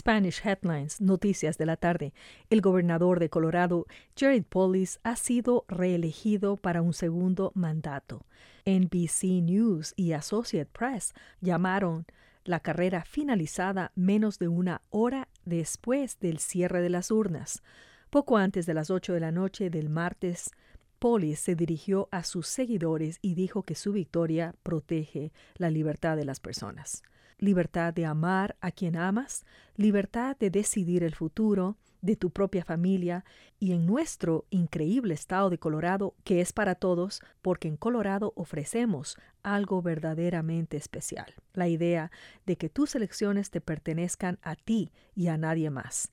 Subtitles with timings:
[0.00, 2.14] Spanish Headlines, Noticias de la Tarde.
[2.48, 3.86] El gobernador de Colorado,
[4.18, 8.24] Jared Polis, ha sido reelegido para un segundo mandato.
[8.64, 12.06] NBC News y Associate Press llamaron
[12.44, 17.62] la carrera finalizada menos de una hora después del cierre de las urnas.
[18.08, 20.50] Poco antes de las ocho de la noche del martes,
[20.98, 26.24] Polis se dirigió a sus seguidores y dijo que su victoria protege la libertad de
[26.24, 27.02] las personas
[27.40, 29.44] libertad de amar a quien amas,
[29.76, 33.24] libertad de decidir el futuro de tu propia familia
[33.58, 39.16] y en nuestro increíble estado de Colorado, que es para todos, porque en Colorado ofrecemos
[39.42, 42.10] algo verdaderamente especial, la idea
[42.46, 46.12] de que tus elecciones te pertenezcan a ti y a nadie más.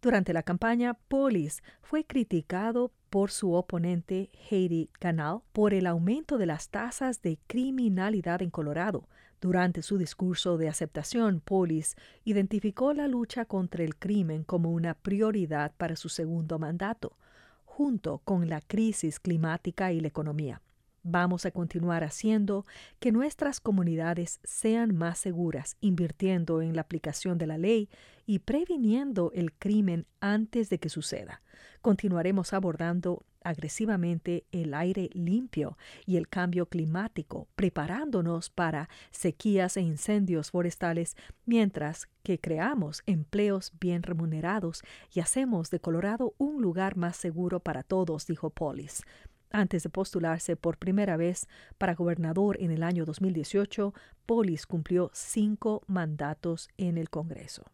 [0.00, 6.46] Durante la campaña, Polis fue criticado por su oponente Heidi Canal por el aumento de
[6.46, 9.08] las tasas de criminalidad en Colorado,
[9.40, 15.72] durante su discurso de aceptación, Polis identificó la lucha contra el crimen como una prioridad
[15.76, 17.16] para su segundo mandato,
[17.64, 20.60] junto con la crisis climática y la economía.
[21.02, 22.66] Vamos a continuar haciendo
[22.98, 27.88] que nuestras comunidades sean más seguras, invirtiendo en la aplicación de la ley
[28.26, 31.42] y previniendo el crimen antes de que suceda.
[31.80, 40.50] Continuaremos abordando agresivamente el aire limpio y el cambio climático, preparándonos para sequías e incendios
[40.50, 44.82] forestales, mientras que creamos empleos bien remunerados
[45.14, 49.02] y hacemos de Colorado un lugar más seguro para todos, dijo Polis.
[49.50, 53.94] Antes de postularse por primera vez para gobernador en el año 2018,
[54.26, 57.64] Polis cumplió cinco mandatos en el Congreso.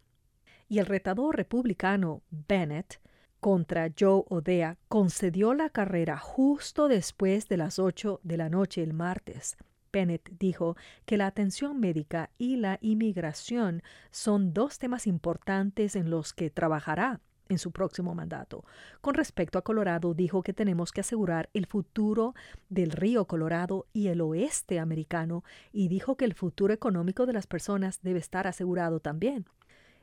[0.69, 2.99] Y el retador republicano Bennett
[3.39, 8.93] contra Joe Odea concedió la carrera justo después de las ocho de la noche el
[8.93, 9.57] martes.
[9.91, 16.33] Bennett dijo que la atención médica y la inmigración son dos temas importantes en los
[16.33, 18.63] que trabajará en su próximo mandato.
[19.01, 22.33] Con respecto a Colorado, dijo que tenemos que asegurar el futuro
[22.69, 27.47] del río Colorado y el oeste americano y dijo que el futuro económico de las
[27.47, 29.45] personas debe estar asegurado también.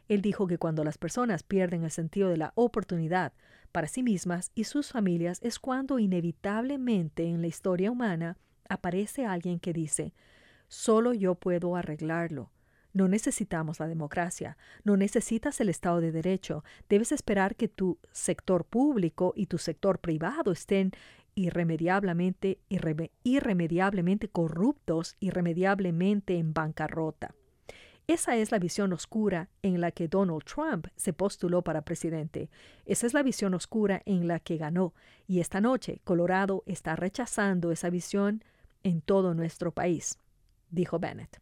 [0.09, 3.33] Él dijo que cuando las personas pierden el sentido de la oportunidad
[3.71, 8.37] para sí mismas y sus familias es cuando inevitablemente en la historia humana
[8.69, 10.13] aparece alguien que dice,
[10.69, 12.51] solo yo puedo arreglarlo.
[12.93, 18.65] No necesitamos la democracia, no necesitas el Estado de Derecho, debes esperar que tu sector
[18.65, 20.93] público y tu sector privado estén
[21.35, 22.59] irremediablemente,
[23.25, 27.35] irremediablemente corruptos, irremediablemente en bancarrota.
[28.09, 32.51] Esa es la visión oscura en la que Donald Trump se postuló para presidente.
[32.85, 34.93] Esa es la visión oscura en la que ganó.
[35.29, 38.45] Y esta noche Colorado está rechazando esa visión
[38.83, 40.19] en todo nuestro país,
[40.71, 41.41] dijo Bennett.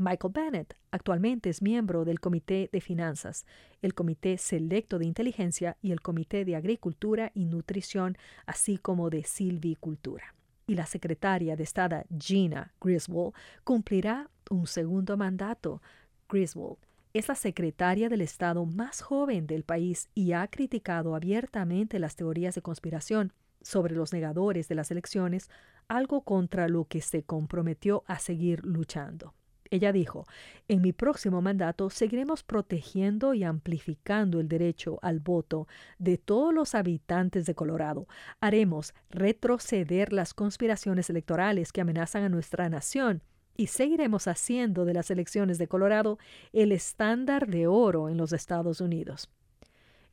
[0.00, 3.44] Michael Bennett actualmente es miembro del Comité de Finanzas,
[3.82, 8.16] el Comité Selecto de Inteligencia y el Comité de Agricultura y Nutrición,
[8.46, 10.34] así como de Silvicultura.
[10.66, 15.82] Y la secretaria de Estado Gina Griswold cumplirá un segundo mandato.
[16.30, 16.78] Griswold
[17.12, 22.54] es la secretaria del Estado más joven del país y ha criticado abiertamente las teorías
[22.54, 25.50] de conspiración sobre los negadores de las elecciones,
[25.88, 29.34] algo contra lo que se comprometió a seguir luchando.
[29.70, 30.26] Ella dijo,
[30.66, 36.74] en mi próximo mandato seguiremos protegiendo y amplificando el derecho al voto de todos los
[36.74, 38.08] habitantes de Colorado.
[38.40, 43.22] Haremos retroceder las conspiraciones electorales que amenazan a nuestra nación
[43.56, 46.18] y seguiremos haciendo de las elecciones de Colorado
[46.52, 49.28] el estándar de oro en los Estados Unidos.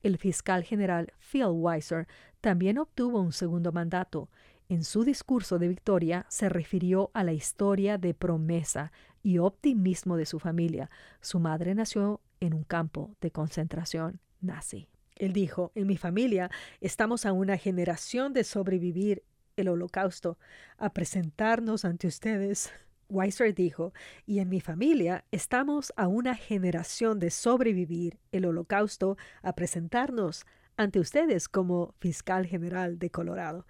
[0.04, 2.08] El fiscal general Phil Weiser
[2.42, 4.30] también obtuvo un segundo mandato.
[4.70, 8.92] En su discurso de victoria se refirió a la historia de promesa
[9.28, 10.90] y optimismo de su familia.
[11.20, 14.88] Su madre nació en un campo de concentración nazi.
[15.18, 16.50] Él dijo, en mi familia
[16.80, 19.24] estamos a una generación de sobrevivir
[19.58, 20.38] el holocausto,
[20.78, 22.72] a presentarnos ante ustedes
[23.10, 23.94] Weiser dijo,
[24.26, 30.46] y en mi familia estamos a una generación de sobrevivir el holocausto a presentarnos
[30.78, 33.66] ante ustedes como fiscal general de Colorado.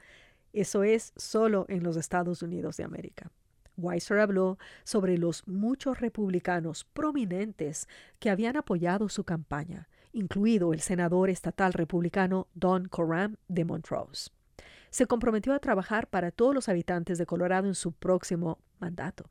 [0.53, 3.31] Eso es solo en los Estados Unidos de América.
[3.77, 7.88] Weiser habló sobre los muchos republicanos prominentes
[8.19, 14.31] que habían apoyado su campaña, incluido el senador estatal republicano Don Coram de Montrose
[14.89, 19.29] se comprometió a trabajar para todos los habitantes de Colorado en su próximo mandato.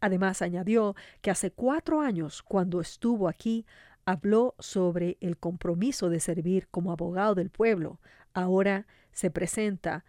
[0.00, 3.66] Además, añadió que hace cuatro años, cuando estuvo aquí,
[4.04, 8.00] habló sobre el compromiso de servir como abogado del pueblo.
[8.34, 10.04] Ahora se presenta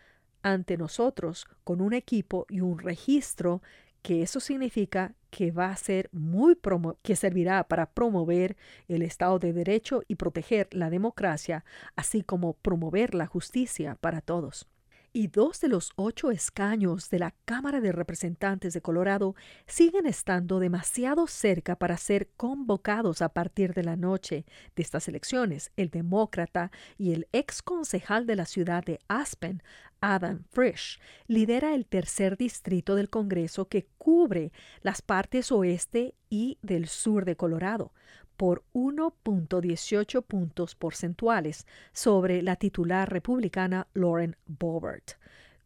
[0.53, 3.61] ante nosotros con un equipo y un registro
[4.01, 6.57] que eso significa que va a ser muy
[7.01, 8.55] que servirá para promover
[8.87, 11.65] el Estado de Derecho y proteger la democracia,
[11.95, 14.67] así como promover la justicia para todos
[15.13, 20.59] y dos de los ocho escaños de la Cámara de Representantes de Colorado siguen estando
[20.59, 24.45] demasiado cerca para ser convocados a partir de la noche
[24.75, 25.71] de estas elecciones.
[25.75, 29.63] El demócrata y el ex concejal de la ciudad de Aspen,
[30.01, 34.51] Adam Frisch, lidera el tercer distrito del Congreso que cubre
[34.81, 37.93] las partes oeste y del sur de Colorado
[38.37, 45.13] por 1.18 puntos porcentuales sobre la titular republicana Lauren Boebert,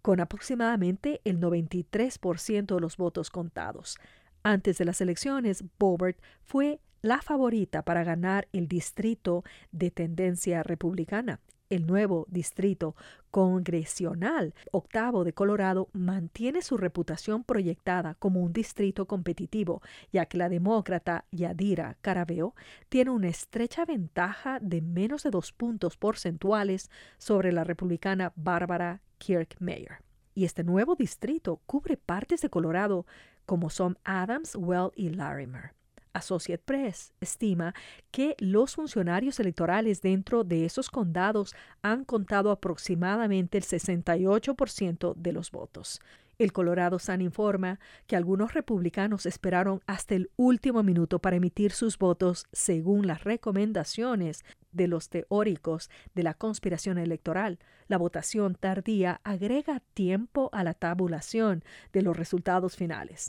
[0.01, 3.97] con aproximadamente el 93% de los votos contados.
[4.41, 11.39] Antes de las elecciones, Boebert fue la favorita para ganar el distrito de tendencia republicana
[11.71, 12.95] el nuevo distrito
[13.31, 19.81] congresional octavo de Colorado mantiene su reputación proyectada como un distrito competitivo,
[20.12, 22.53] ya que la demócrata Yadira Carabeo
[22.89, 30.03] tiene una estrecha ventaja de menos de dos puntos porcentuales sobre la republicana Bárbara Kirkmeyer.
[30.35, 33.06] Y este nuevo distrito cubre partes de Colorado
[33.45, 35.73] como son Adams, Well y Larimer.
[36.13, 37.74] Associate Press estima
[38.12, 45.52] que los funcionarios electorales dentro de esos condados han contado aproximadamente el 68% de los
[45.52, 46.02] votos.
[46.42, 52.00] El Colorado Sun informa que algunos republicanos esperaron hasta el último minuto para emitir sus
[52.00, 57.60] votos según las recomendaciones de los teóricos de la conspiración electoral.
[57.88, 63.28] La votación tardía agrega tiempo a la tabulación de los resultados finales.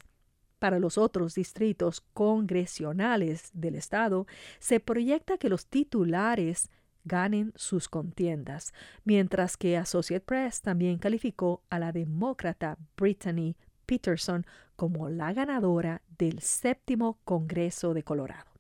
[0.63, 4.29] Para los otros distritos congresionales del Estado,
[4.61, 6.71] se proyecta que los titulares
[7.03, 8.73] ganen sus contiendas,
[9.03, 13.57] mientras que Associate Press también calificó a la demócrata Brittany
[13.87, 18.53] Peterson como la ganadora del séptimo Congreso de Colorado.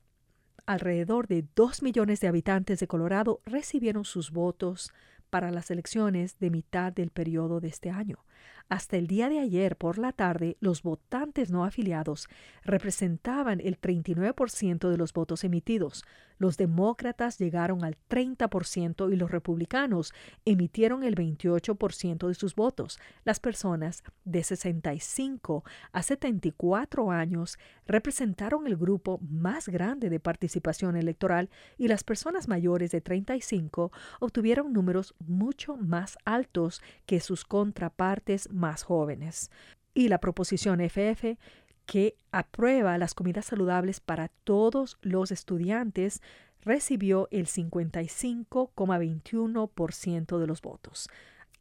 [0.66, 4.92] Alrededor de dos millones de habitantes de Colorado recibieron sus votos
[5.30, 8.24] para las elecciones de mitad del periodo de este año.
[8.72, 12.30] Hasta el día de ayer por la tarde, los votantes no afiliados
[12.64, 16.06] representaban el 39% de los votos emitidos.
[16.38, 20.14] Los demócratas llegaron al 30% y los republicanos
[20.46, 22.98] emitieron el 28% de sus votos.
[23.24, 31.50] Las personas de 65 a 74 años representaron el grupo más grande de participación electoral
[31.76, 38.84] y las personas mayores de 35 obtuvieron números mucho más altos que sus contrapartes más
[38.84, 39.50] jóvenes.
[39.92, 41.36] Y la proposición FF
[41.84, 46.22] que aprueba las comidas saludables para todos los estudiantes
[46.62, 51.10] recibió el 55,21% de los votos.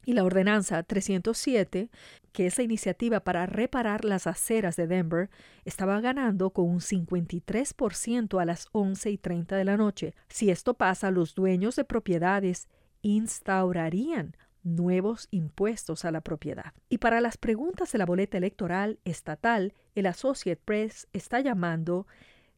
[0.05, 1.89] Y la ordenanza 307,
[2.31, 5.29] que es la iniciativa para reparar las aceras de Denver,
[5.63, 10.15] estaba ganando con un 53% a las 11 y 30 de la noche.
[10.27, 12.67] Si esto pasa, los dueños de propiedades
[13.03, 16.73] instaurarían nuevos impuestos a la propiedad.
[16.89, 22.07] Y para las preguntas de la boleta electoral estatal, el Associate Press está llamando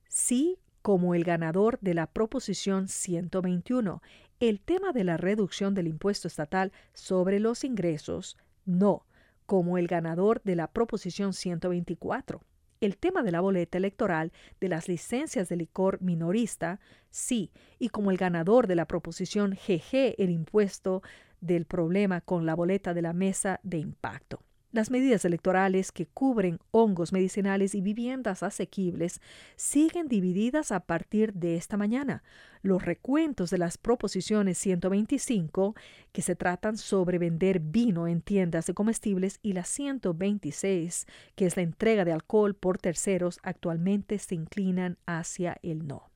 [0.07, 4.01] sí como el ganador de la Proposición 121,
[4.39, 9.05] el tema de la reducción del impuesto estatal sobre los ingresos, no,
[9.45, 12.41] como el ganador de la Proposición 124.
[12.81, 18.11] El tema de la boleta electoral de las licencias de licor minorista, sí, y como
[18.11, 21.01] el ganador de la Proposición GG, el impuesto
[21.45, 24.39] del problema con la boleta de la mesa de impacto.
[24.73, 29.21] Las medidas electorales que cubren hongos medicinales y viviendas asequibles
[29.55, 32.23] siguen divididas a partir de esta mañana.
[32.63, 35.75] Los recuentos de las proposiciones 125,
[36.11, 41.55] que se tratan sobre vender vino en tiendas de comestibles, y la 126, que es
[41.55, 46.12] la entrega de alcohol por terceros, actualmente se inclinan hacia el no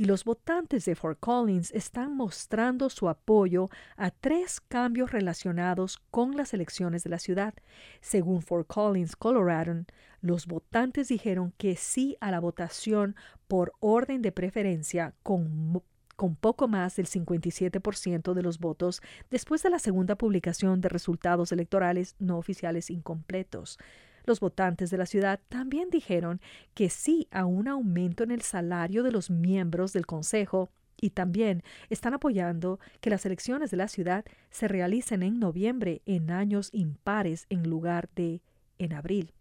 [0.00, 6.38] y los votantes de Fort Collins están mostrando su apoyo a tres cambios relacionados con
[6.38, 7.52] las elecciones de la ciudad.
[8.00, 9.84] Según Fort Collins, Colorado,
[10.22, 13.14] los votantes dijeron que sí a la votación
[13.46, 15.82] por orden de preferencia con
[16.16, 21.50] con poco más del 57% de los votos después de la segunda publicación de resultados
[21.50, 23.78] electorales no oficiales incompletos.
[24.24, 26.40] Los votantes de la ciudad también dijeron
[26.74, 31.62] que sí a un aumento en el salario de los miembros del Consejo y también
[31.88, 37.46] están apoyando que las elecciones de la ciudad se realicen en noviembre en años impares
[37.48, 38.42] en lugar de
[38.78, 39.32] en abril.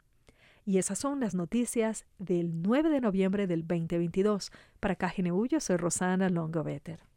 [0.65, 4.51] Y esas son las noticias del 9 de noviembre del 2022.
[4.79, 7.08] Para KGNU, yo soy Rosana Longoveter.